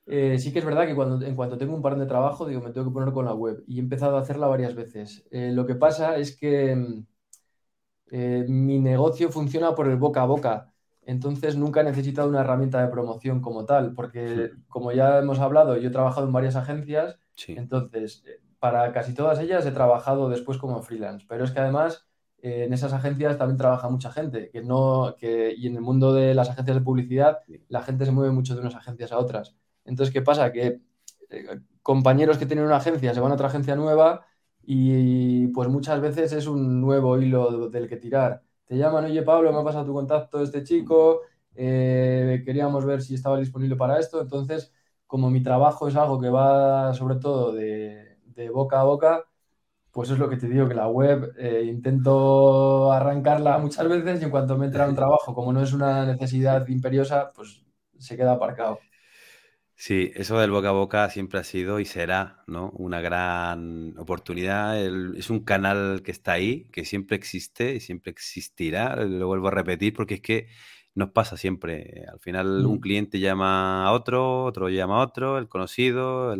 [0.06, 2.60] eh, sí que es verdad que cuando, en cuanto tengo un par de trabajo, digo,
[2.60, 5.24] me tengo que poner con la web y he empezado a hacerla varias veces.
[5.30, 7.06] Eh, lo que pasa es que mm,
[8.16, 10.72] eh, mi negocio funciona por el boca a boca.
[11.02, 15.76] Entonces nunca he necesitado una herramienta de promoción como tal, porque como ya hemos hablado,
[15.76, 20.58] yo he trabajado en varias agencias, entonces eh, para casi todas ellas he trabajado después
[20.58, 22.06] como freelance, pero es que además
[22.40, 26.14] eh, en esas agencias también trabaja mucha gente, que no, que, y en el mundo
[26.14, 29.56] de las agencias de publicidad la gente se mueve mucho de unas agencias a otras.
[29.84, 30.52] Entonces, ¿qué pasa?
[30.52, 30.80] Que
[31.82, 34.24] compañeros que tienen una agencia se van a otra agencia nueva
[34.66, 38.42] y pues muchas veces es un nuevo hilo del que tirar.
[38.66, 41.20] Te llaman, oye Pablo, me ha pasado tu contacto este chico,
[41.54, 44.20] eh, queríamos ver si estaba disponible para esto.
[44.20, 44.72] Entonces,
[45.06, 48.18] como mi trabajo es algo que va sobre todo de,
[48.52, 49.24] boca a boca,
[49.92, 54.24] pues es lo que te digo, que la web eh, intento arrancarla muchas veces y
[54.24, 57.64] en cuanto me entra un trabajo, como no es una necesidad imperiosa, pues
[57.98, 58.80] se queda aparcado.
[59.76, 62.70] Sí, eso del boca a boca siempre ha sido y será, ¿no?
[62.70, 64.80] Una gran oportunidad.
[65.16, 68.96] es un canal que está ahí, que siempre existe y siempre existirá.
[68.96, 70.48] Lo vuelvo a repetir porque es que
[70.94, 72.04] nos pasa siempre.
[72.10, 72.80] Al final un mm.
[72.80, 76.34] cliente llama a otro, otro llama a otro, el conocido.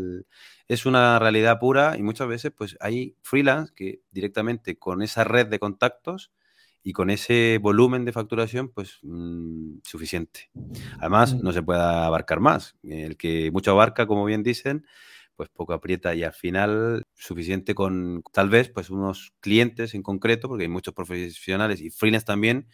[0.69, 5.49] Es una realidad pura y muchas veces pues hay freelance que directamente con esa red
[5.49, 6.33] de contactos
[6.85, 10.51] y con ese volumen de facturación, pues mm, suficiente.
[11.01, 12.77] Además, no se puede abarcar más.
[12.83, 14.87] El que mucho abarca, como bien dicen,
[15.35, 20.47] pues poco aprieta y al final suficiente con tal vez pues unos clientes en concreto,
[20.49, 22.69] porque hay muchos profesionales y freelance también,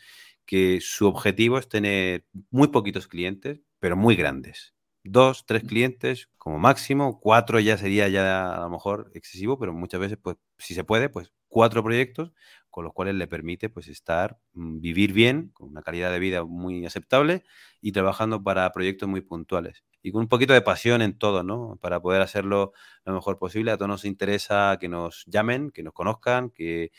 [0.44, 4.74] que su objetivo es tener muy poquitos clientes, pero muy grandes.
[5.05, 10.01] Dos, tres clientes como máximo, cuatro ya sería ya a lo mejor excesivo, pero muchas
[10.01, 12.32] veces, pues si se puede, pues cuatro proyectos
[12.71, 16.45] con los cuales le permite pues estar, mm, vivir bien, con una calidad de vida
[16.45, 17.43] muy aceptable
[17.81, 19.85] y trabajando para proyectos muy puntuales.
[20.03, 21.79] Y con un poquito de pasión en todo, ¿no?
[21.81, 22.73] Para poder hacerlo
[23.05, 23.71] lo mejor posible.
[23.71, 26.91] A todos nos interesa que nos llamen, que nos conozcan, que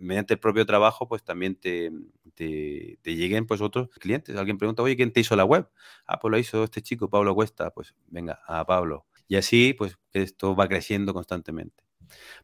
[0.00, 1.92] mediante el propio trabajo pues también te,
[2.34, 4.36] te, lleguen pues otros clientes.
[4.36, 5.68] Alguien pregunta, oye, ¿quién te hizo la web?
[6.06, 7.70] Ah, pues lo hizo este chico, Pablo Cuesta.
[7.70, 9.06] Pues venga, a Pablo.
[9.28, 11.84] Y así, pues esto va creciendo constantemente.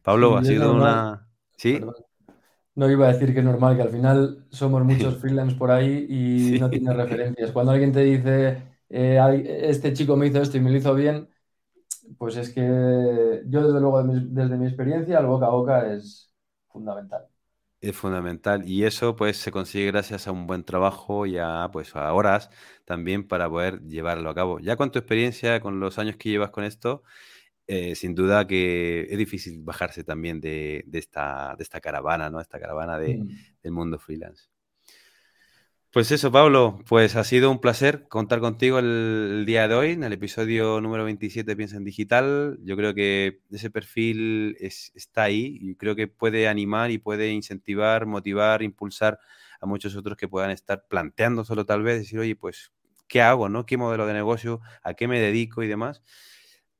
[0.01, 1.27] Pablo, ha sido una...
[1.57, 1.81] ¿Sí?
[2.77, 6.05] No iba a decir que es normal, que al final somos muchos freelance por ahí
[6.09, 7.51] y no tienes referencias.
[7.51, 9.19] Cuando alguien te dice, eh,
[9.69, 11.29] este chico me hizo esto y me lo hizo bien,
[12.17, 12.61] pues es que
[13.47, 16.33] yo desde luego desde mi experiencia el boca a boca es
[16.69, 17.27] fundamental.
[17.79, 21.95] Es fundamental y eso pues se consigue gracias a un buen trabajo y a, pues,
[21.95, 22.49] a horas
[22.85, 24.59] también para poder llevarlo a cabo.
[24.59, 27.03] Ya con tu experiencia, con los años que llevas con esto,
[27.67, 32.39] eh, sin duda que es difícil bajarse también de, esta, de esta caravana, ¿no?
[32.39, 33.29] Esta caravana de, mm.
[33.61, 34.47] del mundo freelance.
[35.91, 40.03] Pues eso, Pablo, pues ha sido un placer contar contigo el, día de hoy, en
[40.03, 42.59] el episodio número 27 de Piensa en Digital.
[42.61, 48.05] Yo creo que ese perfil está ahí y creo que puede animar y puede incentivar,
[48.05, 49.19] motivar, impulsar
[49.59, 52.71] a muchos otros que puedan estar planteando solo tal vez, decir, oye, pues,
[53.07, 53.49] ¿qué hago?
[53.49, 53.65] ¿no?
[53.65, 54.61] ¿Qué modelo de negocio?
[54.83, 55.63] ¿A qué me dedico?
[55.63, 56.03] Y demás.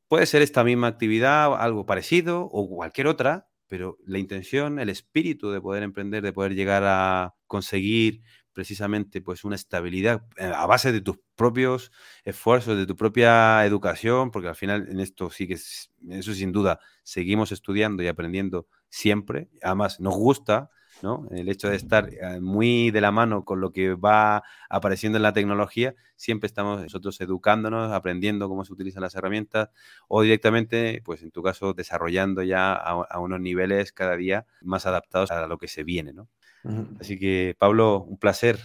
[0.07, 5.51] Puede ser esta misma actividad, algo parecido o cualquier otra, pero la intención, el espíritu
[5.51, 8.21] de poder emprender, de poder llegar a conseguir
[8.53, 11.91] precisamente pues una estabilidad eh, a base de tus propios
[12.23, 16.53] esfuerzos, de tu propia educación, porque al final en esto sí que es, eso sin
[16.53, 20.69] duda seguimos estudiando y aprendiendo siempre, además nos gusta,
[21.01, 21.27] ¿no?
[21.31, 25.23] El hecho de estar eh, muy de la mano con lo que va apareciendo en
[25.23, 29.69] la tecnología, siempre estamos nosotros educándonos, aprendiendo cómo se utilizan las herramientas
[30.07, 34.85] o directamente, pues en tu caso, desarrollando ya a, a unos niveles cada día más
[34.85, 36.27] adaptados a lo que se viene, ¿no?
[36.99, 38.59] Así que, Pablo, un placer.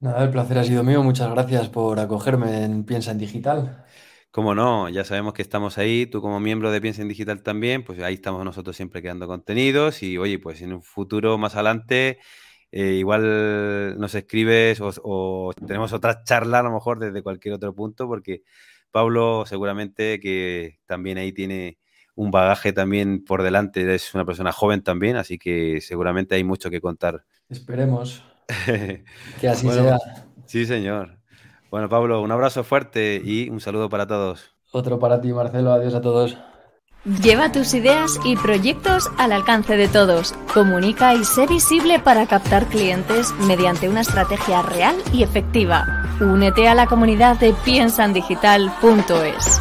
[0.00, 1.02] Nada, el placer ha sido mío.
[1.02, 3.84] Muchas gracias por acogerme en Piensa en Digital.
[4.32, 7.84] Como no, ya sabemos que estamos ahí, tú como miembro de Piensa en Digital también,
[7.84, 12.18] pues ahí estamos nosotros siempre creando contenidos y oye, pues en un futuro más adelante
[12.70, 18.08] eh, igual nos escribes o, tenemos otra charla a lo mejor desde cualquier otro punto
[18.08, 18.42] porque
[18.90, 21.76] Pablo seguramente que también ahí tiene
[22.14, 26.70] un bagaje también por delante, es una persona joven también, así que seguramente hay mucho
[26.70, 27.26] que contar.
[27.50, 28.24] Esperemos
[28.66, 29.98] que así sea.
[30.46, 31.21] Sí, señor.
[31.72, 34.52] Bueno, Pablo, un abrazo fuerte y un saludo para todos.
[34.72, 35.72] Otro para ti, Marcelo.
[35.72, 36.36] Adiós a todos.
[37.22, 40.34] Lleva tus ideas y proyectos al alcance de todos.
[40.52, 45.86] Comunica y sé visible para captar clientes mediante una estrategia real y efectiva.
[46.20, 49.60] Únete a la comunidad de piensandigital.es.